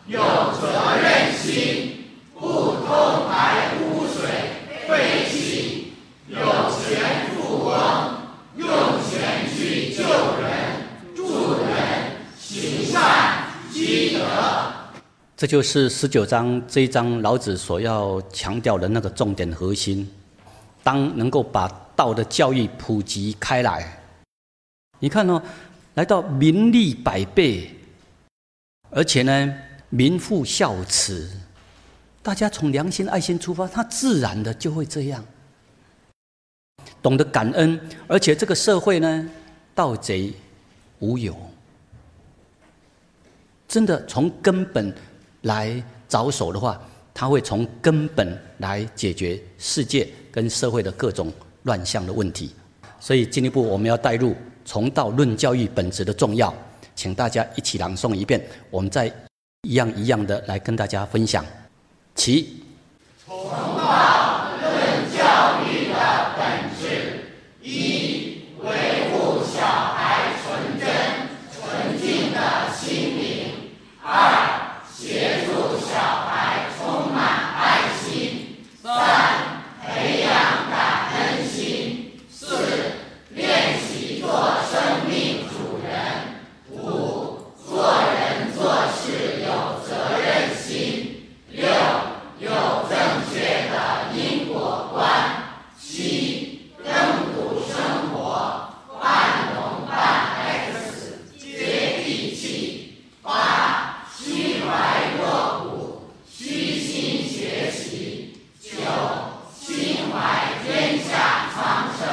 [0.06, 0.20] 有
[0.58, 2.04] 责任心，
[2.38, 4.30] 不偷排污水
[4.86, 5.92] 废气，
[6.28, 8.16] 有钱富翁。
[8.56, 8.66] 用
[9.08, 13.44] 钱去救人、助人、行善
[13.88, 14.20] 积德，
[15.34, 20.06] 这就是十九章这一章老子所要强调的那个重点核心。
[20.82, 23.98] 当能够把道的教育普及开来，
[24.98, 25.42] 你看哦，
[25.94, 27.74] 来到民利百倍，
[28.90, 29.54] 而且呢，
[29.88, 31.30] 民富孝慈，
[32.22, 35.24] 大家从良心、爱心出发，他自然的就会这样。
[37.00, 39.30] 懂得感恩，而且这个社会呢，
[39.74, 40.34] 盗贼
[40.98, 41.34] 无有。
[43.68, 44.92] 真的从根本
[45.42, 46.80] 来着手的话，
[47.12, 51.30] 他会从根本来解决世界跟社会的各种
[51.64, 52.54] 乱象的问题。
[52.98, 56.52] 所以进一步我们要带入从道论教育本质的重要，
[56.96, 59.06] 请大家一起朗诵一遍，我们再
[59.62, 61.44] 一样一样的来跟大家分享。
[62.14, 62.62] 其
[63.26, 64.72] 从道论
[65.14, 67.20] 教育的本质
[67.62, 68.38] 一。
[68.60, 70.86] 维护小孩纯真
[71.54, 72.38] 纯净的
[72.74, 73.24] 心灵；
[74.20, 75.94] 二、协助小
[76.26, 78.90] 孩充满爱心；三、
[79.80, 80.28] 培养
[80.68, 82.96] 感恩心；四、
[83.28, 84.28] 练习做
[84.68, 85.94] 生命主人；
[86.68, 91.68] 五、做人做事有责任心；六、
[92.40, 92.50] 有
[92.90, 92.98] 正
[93.32, 94.98] 确的因果观；
[95.80, 96.90] 七、更
[97.36, 99.94] 读生活，半农半
[100.72, 102.46] X，接地气；
[103.22, 108.68] 八、心怀若谷，虚心学习；九、
[109.58, 112.06] 心怀天下苍生。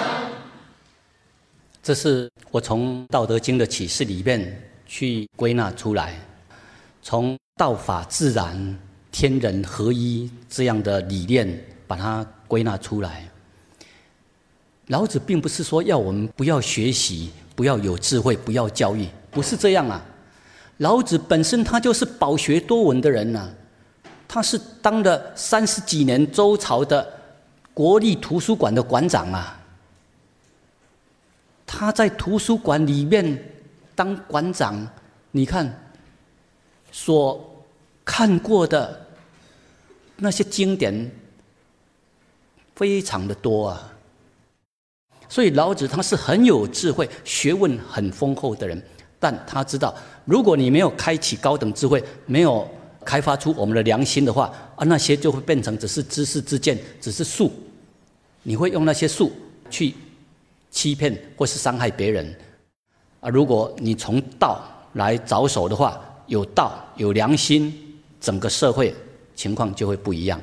[1.86, 6.20] 这是我从《道德经》的启示里面去归纳出来，
[7.04, 8.80] 从道法自然、
[9.12, 13.30] 天人合一这样的理念把它归纳出来。
[14.88, 20.04] 老子并不是说要我们不要学习、不要有智慧、不要教育，不是这样啊。
[20.78, 23.48] 老子本身他就是饱学多闻的人呐、
[24.28, 27.08] 他是当了三十几年周朝的
[27.76, 29.62] 国立图书馆的馆长啊。
[31.66, 33.44] 他在图书馆里面
[33.96, 34.88] 当馆长，
[35.32, 35.92] 你看
[36.92, 37.66] 所
[38.04, 39.08] 看过的
[40.18, 41.12] 那些经典
[42.76, 43.92] 非常的多啊。
[45.28, 48.82] 所以老子他是很有智慧、学问很丰厚的人，
[49.20, 52.66] 但他知道，如果你没有开启高等智慧，没有
[53.04, 57.52] 开发出我们的良心的话，啊，那些就会变成只是知识之见，只是术，
[58.44, 59.32] 你会用那些术
[59.70, 59.96] 去
[60.76, 62.36] 欺骗或是伤害别人。
[63.22, 64.62] 啊，如果你从道
[64.94, 67.74] 来着手的话，有道有良心，
[68.20, 68.94] 整个社会
[69.36, 70.40] 情况就会不一样。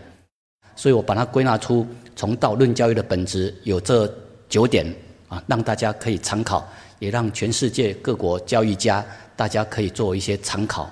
[0.75, 4.12] 所以我把它归纳出从道论教育的本质有这
[4.49, 4.87] 九点
[5.29, 6.66] 啊，让大家可以参考，
[6.99, 9.05] 也让全世界各国教育家
[9.37, 10.90] 大家可以做一些参考。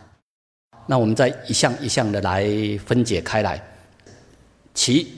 [0.87, 2.47] 那我们再一项一项的来
[2.85, 3.63] 分解开来。
[4.75, 5.15] 其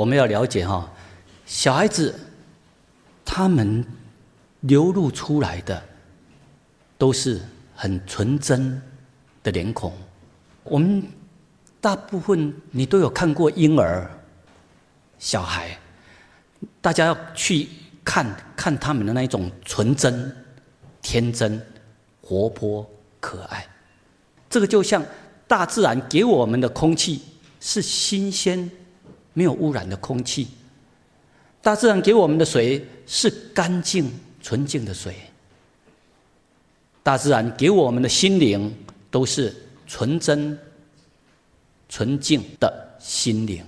[0.00, 0.90] 我们要了解哈，
[1.44, 2.18] 小孩子
[3.22, 3.84] 他们
[4.60, 5.82] 流露出来的
[6.96, 7.38] 都是
[7.76, 8.80] 很纯真
[9.42, 9.92] 的脸孔。
[10.64, 11.06] 我们
[11.82, 14.10] 大部分你都有看过婴儿、
[15.18, 15.78] 小孩，
[16.80, 17.68] 大家要去
[18.02, 20.34] 看看他们的那一种纯真、
[21.02, 21.60] 天真、
[22.22, 23.66] 活泼、可爱。
[24.48, 25.04] 这个就像
[25.46, 27.20] 大自然给我们的空气
[27.60, 28.70] 是新鲜。
[29.32, 30.48] 没有污染的空气，
[31.62, 34.10] 大自然给我们的水是干净
[34.42, 35.14] 纯净的水。
[37.02, 38.72] 大自然给我们的心灵
[39.10, 39.54] 都是
[39.86, 40.56] 纯真、
[41.88, 43.64] 纯净的心灵，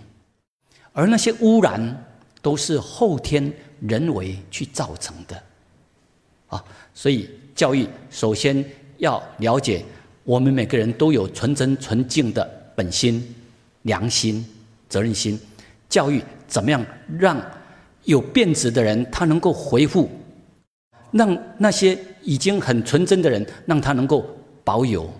[0.92, 2.04] 而那些污染
[2.42, 5.42] 都是后天人为去造成的。
[6.48, 8.62] 啊，所以教育首先
[8.98, 9.82] 要了解，
[10.24, 12.44] 我们每个人都有纯真纯净的
[12.76, 13.34] 本心、
[13.82, 14.44] 良心、
[14.90, 15.40] 责任心。
[15.92, 16.82] 教育怎么样
[17.18, 17.38] 让
[18.04, 20.08] 有变质的人他能够回复，
[21.10, 24.26] 让那些已经很纯真的人让他能够
[24.64, 25.12] 保有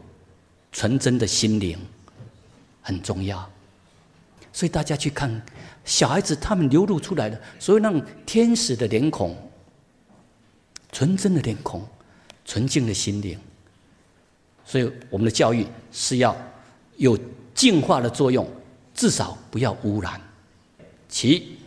[0.72, 1.78] 纯真的心灵，
[2.80, 3.46] 很重要。
[4.50, 5.30] 所以大家去看
[5.84, 9.36] 小孩子他们流露出来的，所以让天使的脸孔、
[10.90, 11.86] 纯真的脸孔、
[12.46, 13.38] 纯净的心灵。
[14.64, 16.34] 所以我们的教育是要
[16.96, 17.18] 有
[17.54, 18.48] 净化的作用，
[18.94, 20.18] 至少不要污染。
[21.14, 21.58] 其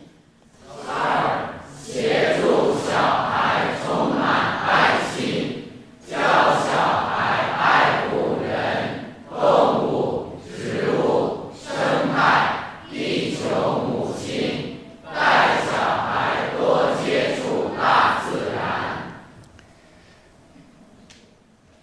[0.88, 5.62] 二，协助小孩充满爱心，
[6.10, 7.14] 教小孩
[7.56, 14.78] 爱护人、动物、植物、生态、地球母亲，
[15.14, 18.58] 带小孩多接触大自然。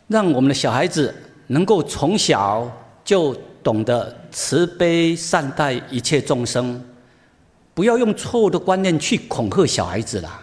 [0.08, 1.16] 让我们的小孩子
[1.48, 2.70] 能够从小
[3.06, 3.34] 就
[3.64, 6.84] 懂得慈悲善待一切众生。
[7.74, 10.42] 不要用错误的观念去恐吓小孩子啦。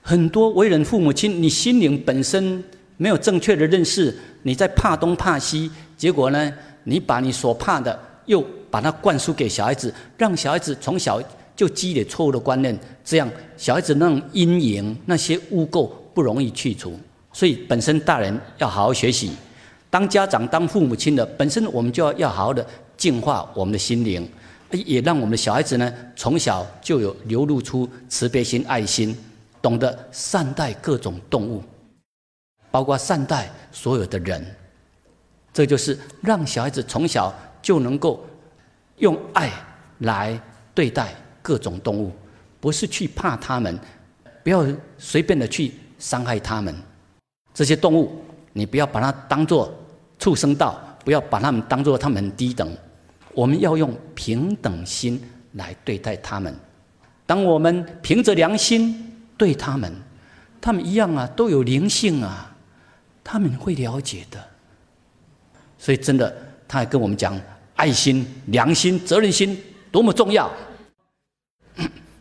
[0.00, 2.62] 很多为人父母亲，你心灵本身
[2.96, 6.52] 没有正确的认识，你在怕东怕西，结果呢，
[6.84, 11.22] 你把你所怕的又把它灌输给小孩子，让小孩子从小
[11.56, 16.98] 就积累错误的观念，这样小孩子那种阴影、那些污垢不容易去除。
[17.32, 19.30] 所以，本身大人要好好学习，
[19.90, 22.64] 当家长、当父母亲的，本身我们就要要好好的
[22.96, 24.28] 净化我们的心灵，
[24.70, 29.16] 也让我们的小孩子呢，从小就有流露出慈悲心、爱心，
[29.62, 31.62] 懂得善待各种动物，
[32.70, 34.44] 包括善待所有的人。
[35.52, 38.24] 这就是让小孩子从小就能够
[38.96, 39.52] 用爱
[39.98, 40.40] 来
[40.74, 42.10] 对待各种动物，
[42.60, 43.78] 不是去怕他们，
[44.42, 44.66] 不要
[44.98, 46.74] 随便的去伤害他们。
[47.52, 48.20] 这些动物，
[48.52, 49.72] 你不要把它当做
[50.18, 52.76] 畜生道，不要把它们当做它们低等。
[53.34, 55.20] 我们要用平等心
[55.52, 56.54] 来对待他们。
[57.26, 59.92] 当我们凭着良心对他们，
[60.60, 62.54] 他们一样啊，都有灵性啊，
[63.22, 64.42] 他们会了解的。
[65.78, 66.34] 所以，真的，
[66.68, 67.38] 他还跟我们讲，
[67.76, 69.60] 爱心、良心、责任心
[69.90, 70.50] 多么重要，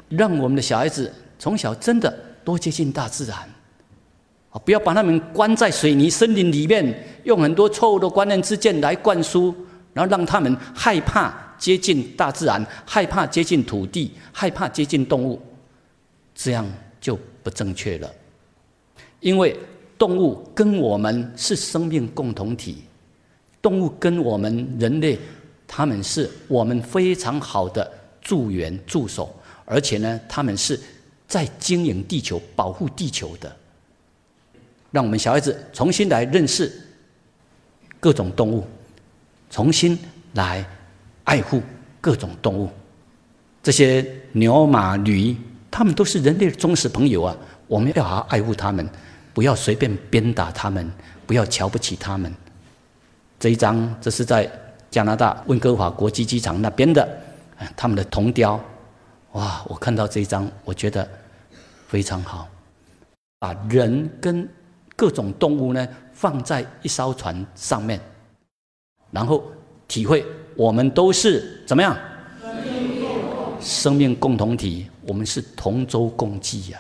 [0.10, 3.38] 让我们的小孩子从小真的多接近大自然。
[4.52, 4.62] 啊！
[4.64, 9.54] 不要把他们关在水泥森林里面，用很多错误的观念之见来灌输，
[9.94, 15.42] 然后让他们害怕接近大自然，害怕接近土地，害怕接近动物，
[16.34, 16.66] 这样
[17.00, 18.12] 就不正确了。
[19.20, 19.58] 因为
[19.98, 22.84] 动物跟我们是生命共同体，
[23.62, 25.18] 动物跟我们人类，
[25.68, 27.90] 他们是我们非常好的
[28.22, 29.34] 助缘助手，
[29.64, 30.78] 而且呢，他们是
[31.28, 33.56] 在经营地球、保护地球的。
[34.92, 36.72] 让我们小孩子重新来认识
[38.00, 38.68] 各种动物，
[39.54, 39.96] 重新
[40.34, 40.66] 来
[41.26, 41.62] 爱护
[42.02, 42.68] 各种动物。
[43.62, 45.38] 这些牛、马、驴，
[45.70, 47.38] 他们都是人类的忠实朋友啊！
[47.68, 48.90] 我们要好好爱护他们，
[49.32, 50.92] 不要随便鞭打他们，
[51.28, 52.34] 不要瞧不起他们。
[53.40, 54.50] 这一张，这是在
[54.90, 57.08] 加拿大温哥华国际机场那边的，
[57.76, 58.60] 他们的铜雕。
[59.34, 59.64] 哇！
[59.68, 61.08] 我看到这一张，我觉得
[61.88, 62.50] 非常好，
[63.38, 64.50] 把人跟
[64.96, 68.00] 各种动物呢，放在一艘船上面，
[69.14, 69.42] 然后
[69.88, 71.98] 体会我们都是怎么样？
[73.62, 76.80] 生命共同体，我们是同舟共济呀。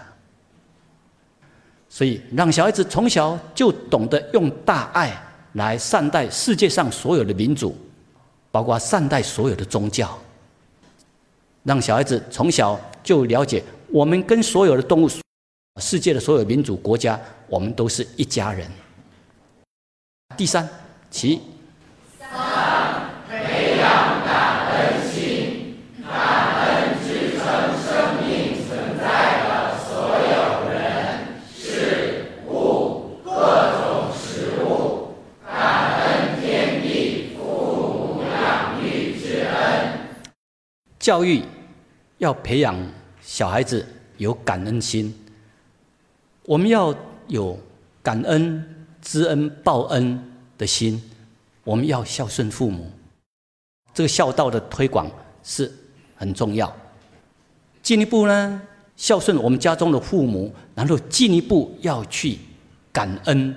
[1.87, 5.15] 所以，让小孩子从小就懂得用大爱
[5.53, 7.77] 来善待世界上所有的民族，
[8.51, 10.19] 包括善待所有的宗教。
[11.63, 15.09] 让小孩子从小就了解，我们跟所有的动物。
[15.81, 18.69] 世界的所有民主国家，我们都是一家人。
[20.35, 20.67] 第三，
[21.09, 21.39] 其
[41.03, 41.43] 教育
[42.17, 42.73] 要培养
[43.21, 43.85] 小孩子
[44.15, 45.13] 有感恩心。
[46.45, 46.95] 我们要
[47.27, 47.59] 有
[48.01, 50.17] 感恩、知恩报恩
[50.57, 51.03] 的心，
[51.65, 52.89] 我们要孝顺父母，
[53.93, 55.11] 这个孝道的推广
[55.43, 55.69] 是
[56.15, 56.73] 很重要。
[57.81, 58.61] 进一步呢，
[58.95, 62.39] 孝顺我们家中的父母，然后进一步要去
[62.93, 63.53] 感恩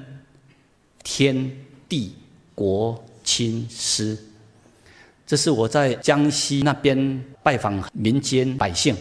[1.05, 1.49] 天
[1.89, 2.13] 地
[2.57, 4.19] 国亲师。
[5.27, 8.97] 这是我在江西那边拜访民间百姓，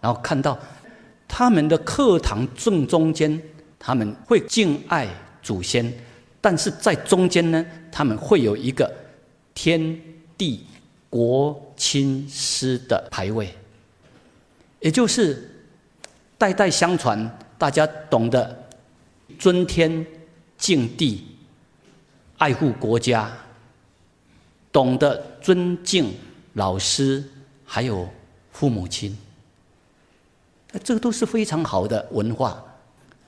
[0.00, 0.58] 然后看到。
[1.30, 3.38] 他们的课堂正中间，
[3.78, 5.06] 他们会敬爱
[5.42, 5.92] 祖先，
[6.40, 7.62] 但是在中间呢，
[7.92, 8.90] 他们会有一个
[9.52, 10.00] 天
[10.38, 10.64] 地
[11.10, 13.54] 国亲师的牌位，
[14.80, 15.54] 也就是
[16.38, 18.66] 代代相传，大家懂得
[19.38, 20.04] 尊天
[20.56, 21.26] 敬地、
[22.38, 23.30] 爱护国家，
[24.78, 26.14] 懂得尊敬
[26.52, 27.24] 老师，
[27.64, 28.08] 还有
[28.52, 29.18] 父母亲。
[30.84, 32.62] 这个都是非常好的文化，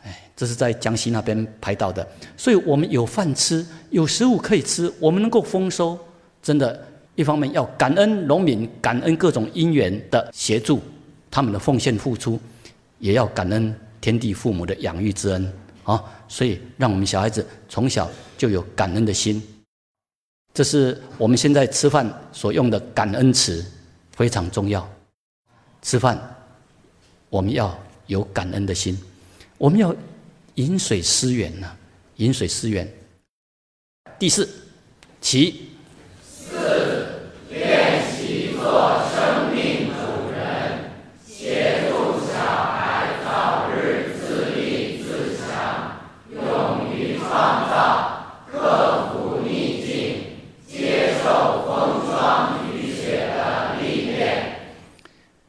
[0.04, 5.98] 哎，这是在江西那边拍到的，所以我们有饭吃，有食物可以吃，我们能够丰收，
[6.40, 6.86] 真的，
[7.16, 10.80] 一方面要感恩农民，感恩各种因缘的协助，
[11.32, 12.38] 他们的奉献付出，
[13.00, 19.42] 也要感恩天地父母的养育之恩啊，所以让我们小孩子从小就有感恩的心，
[20.52, 23.64] 这是我们现在吃饭所用的感恩词，
[24.16, 24.88] 非常重要，
[25.80, 26.18] 吃饭。
[27.28, 28.98] 我们要有感恩的心，
[29.56, 29.94] 我们要
[30.56, 31.70] 饮水思源呐，
[32.16, 32.92] 饮水思源。
[34.18, 34.48] 第四，
[35.20, 35.70] 其
[36.26, 40.90] 四练习做生命主人，
[41.24, 45.96] 协助小孩早日自立自强，
[46.34, 50.24] 勇于创造，克服逆境，
[50.66, 51.68] 接受。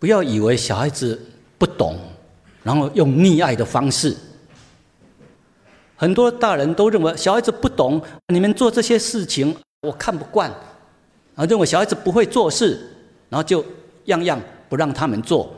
[0.01, 1.21] 不要以为小孩子
[1.59, 1.95] 不懂，
[2.63, 4.17] 然后用溺爱的方式。
[5.95, 10.49] 很多大人都认为小孩子不懂，你们做这些事情我看不惯，
[11.35, 12.81] 啊，认为小孩子不会做事，
[13.29, 13.63] 然后就
[14.05, 15.53] 样样不让他们做，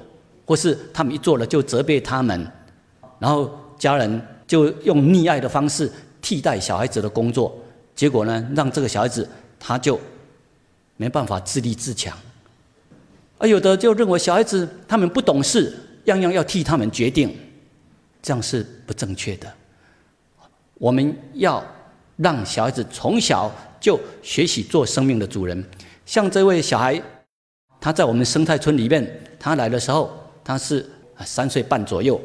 [0.45, 2.45] 或是他们一做了就责备他们，
[3.19, 5.89] 然后家人就用溺爱的方式
[6.21, 7.57] 替代小孩子的工作，
[7.95, 9.25] 结果呢，让这个小孩子
[9.57, 9.97] 他就
[10.97, 12.13] 没办法自立自强。
[13.37, 15.73] 而有的就认为小孩子他们不懂事，
[16.05, 17.35] 样样要替他们决定，
[18.21, 19.51] 这样是不正确的。
[20.75, 21.63] 我们要
[22.17, 25.63] 让小孩子从小就学习做生命的主人。
[26.05, 27.01] 像这位小孩，
[27.79, 30.11] 他在我们生态村里面，他来的时候
[30.43, 30.85] 他是
[31.25, 32.19] 三岁半左右，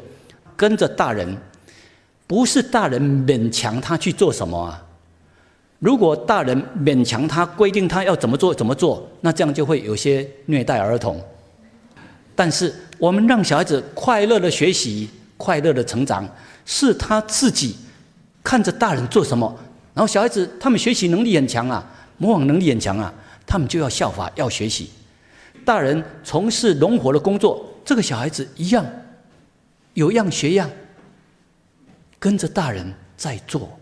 [0.55, 1.37] 跟着大人，
[2.27, 4.85] 不是大人勉强他去做什么啊。
[5.79, 11.19] 如果大人勉强他，规定他要怎么做怎么做，那这样就会有些虐待儿童。
[12.35, 16.27] 但是我们让小孩子快乐的学习，快乐的成长，
[16.65, 17.77] 是他自己
[18.43, 19.57] 看着大人做什么，
[19.93, 23.13] 然后小孩子他们学习能力很强啊，模仿能力很强啊，
[23.45, 24.89] 他们就要效法要学习。
[25.63, 28.85] 大人从事农活的工作，这个小孩子一样，
[29.93, 30.69] 有样学样，
[32.19, 33.78] 跟着大人在做。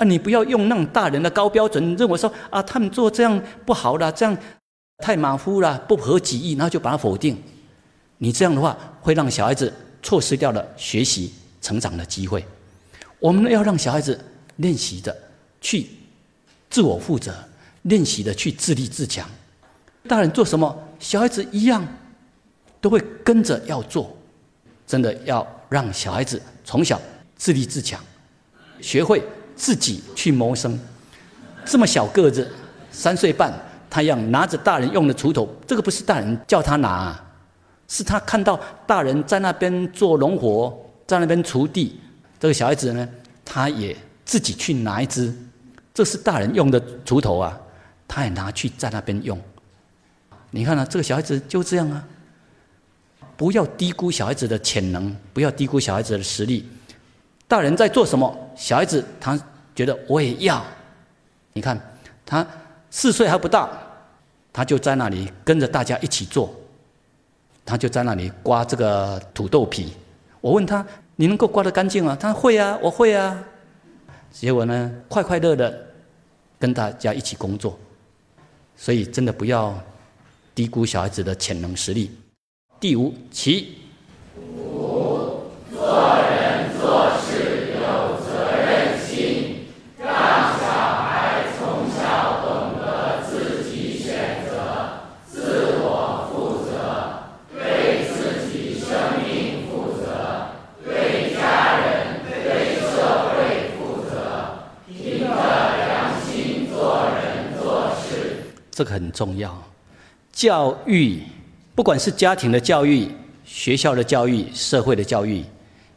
[0.00, 4.34] 啊，你不要用那种大人的高标准，认为说啊，他们做这样不好了，这样
[4.96, 7.36] 太马虎了，不合己意，然后就把它否定。
[8.16, 9.70] 你这样的话，会让小孩子
[10.02, 12.42] 错失掉了学习成长的机会。
[13.18, 14.18] 我们要让小孩子
[14.56, 15.14] 练习的
[15.60, 15.86] 去
[16.70, 17.34] 自我负责，
[17.82, 19.28] 练习的去自立自强。
[20.08, 21.86] 大人做什么，小孩子一样
[22.80, 24.16] 都会跟着要做。
[24.86, 26.98] 真的要让小孩子从小
[27.36, 28.02] 自立自强，
[28.80, 29.22] 学会。
[29.60, 30.80] 自己去谋生，
[31.66, 32.50] 这么小个子，
[32.90, 33.52] 三岁半，
[33.90, 37.14] 他要拿着大人用的锄头，这个不是大人叫他拿，
[37.86, 40.74] 是他看到大人在那边做农活，
[41.06, 42.00] 在那边锄地，
[42.38, 43.06] 这个小孩子呢，
[43.44, 43.94] 他也
[44.24, 45.30] 自己去拿一支，
[45.92, 47.60] 这是大人用的锄头啊，
[48.08, 49.38] 他也拿去在那边用。
[50.50, 52.02] 你看啊，这个小孩子就这样啊，
[53.36, 56.66] 不要低估小孩子的潜能，不要低估小孩子的实力。
[57.46, 59.38] 大人在做什么，小孩子他。
[59.80, 60.62] 觉得我也要，
[61.54, 61.80] 你看
[62.26, 62.46] 他
[62.90, 63.70] 四岁还不到，
[64.52, 66.54] 他就在那里跟着大家一起做，
[67.64, 69.94] 他就在那里刮这个土豆皮。
[70.42, 73.42] 我问他：“你能够刮得干净吗？”他会啊，我会啊。
[74.30, 75.74] 结果呢，快快乐乐
[76.58, 77.78] 跟大家一起工作。
[78.76, 79.82] 所以真的不要
[80.54, 82.10] 低估小孩子的潜能实力。
[82.78, 83.78] 第五，其
[108.80, 109.62] 这个很重要，
[110.32, 111.22] 教育，
[111.74, 113.06] 不管是家庭的教育、
[113.44, 115.44] 学校的教育、社会的教育，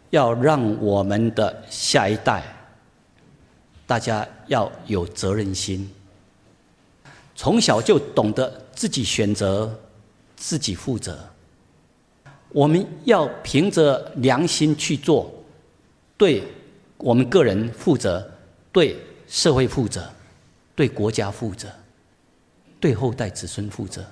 [0.10, 2.44] 要让我们的下一代，
[3.88, 5.90] 大家要有责任心，
[7.38, 9.74] 从小就懂得自己选择、
[10.36, 11.18] 自己负责。
[12.50, 15.34] 我们要凭着良心去做，
[16.18, 16.44] 对
[16.98, 18.30] 我们个人负责，
[18.74, 18.98] 对
[19.30, 20.06] 社会负责，
[20.76, 21.70] 对国家负责。
[22.84, 24.06] 对后代子孙负责，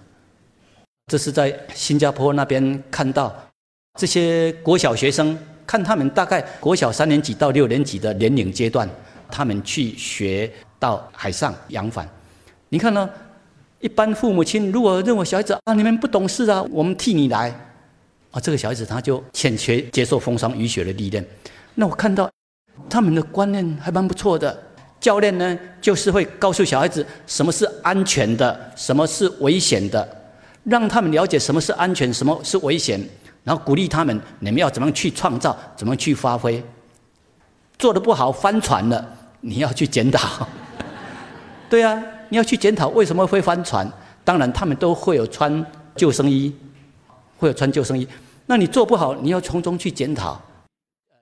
[1.07, 3.35] 这是在新加坡那边看到
[3.99, 8.89] 这些国小学生，看他们大概国小三年级到六年级的年龄阶段，
[9.29, 10.49] 他们去学
[10.79, 12.07] 到海上扬帆。
[12.69, 13.09] 你看呢？
[13.81, 17.53] 一般父母亲如果认为小孩子啊，你们不懂事啊，我们替你来
[18.31, 21.25] 啊，这个小孩子他就欠缺接受风霜雨雪的历练。
[21.75, 22.31] 那我看到
[22.89, 24.70] 他们的观念还蛮不错的。
[25.01, 30.07] 教练呢，就是会告诉小孩子什么是安全的，什么是危险的，
[30.63, 33.01] 让他们了解什么是安全，什么是危险，
[33.43, 36.63] 然后鼓励他们，你们要怎么去创造，怎么去发挥。
[37.79, 40.47] 做的不好翻船了，你要去检讨。
[41.67, 41.99] 对啊，
[42.29, 43.91] 你要去检讨为什么会翻船。
[44.23, 46.55] 当然，他们都会有穿救生衣，
[47.39, 48.07] 会有穿救生衣。
[48.45, 50.39] 那你做不好，你要从中去检讨。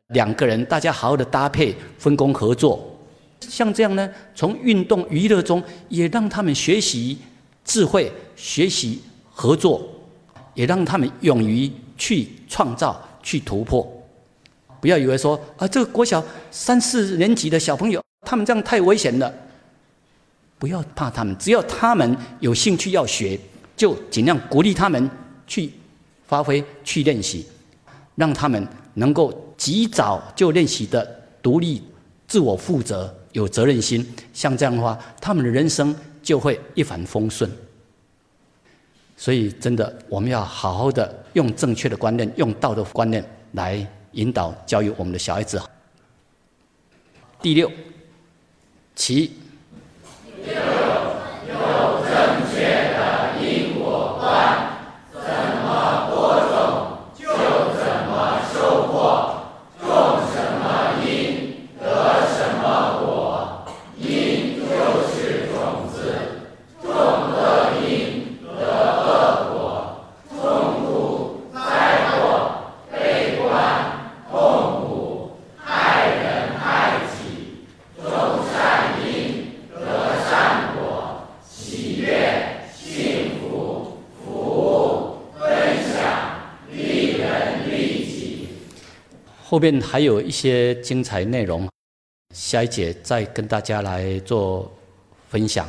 [0.07, 2.98] 两个人大家好好的搭配，分工合作。
[3.41, 7.17] 像这样呢，从运动娱乐中也让他们学习
[7.63, 9.87] 智慧、学习合作，
[10.53, 13.87] 也让他们勇于去创造、去突破。
[14.81, 19.33] 不要以为说啊，这个国小三四年级的小朋友，他们这样太危险了。
[20.57, 23.39] 不要怕他们，只要他们有兴趣要学，
[23.77, 25.09] 就尽量鼓励他们
[25.47, 25.71] 去
[26.27, 27.45] 发挥去练习，
[28.15, 31.05] 让他们能够及早就练习的
[31.41, 31.81] 独立、
[32.27, 34.05] 自我负责、有责任心。
[34.33, 37.49] 像这样的话，他们的人生就会一帆风顺。
[39.17, 45.61] 所以，真的，我们要好好的用正确的观念，用道德观念来引导教育我们的小孩子。
[47.41, 47.69] 第六，
[48.95, 49.33] 其。
[89.59, 91.69] 后面还有一些精彩内容，
[92.33, 94.71] 下一节再跟大家来做
[95.27, 95.67] 分享。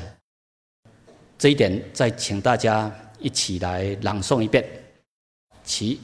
[1.37, 2.89] 这一点再请大家
[3.19, 4.65] 一起来朗诵一遍，
[5.65, 5.99] 起。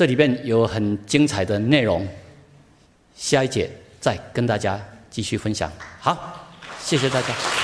[0.00, 2.08] 这里面有很精彩的内容，
[3.14, 3.70] 下一节
[4.00, 4.80] 再跟大家
[5.10, 5.70] 继续分享。
[6.00, 6.48] 好，
[6.82, 7.59] 谢谢大家。